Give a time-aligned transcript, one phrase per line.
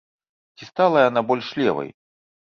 [0.59, 1.89] Ці стала яна больш левай?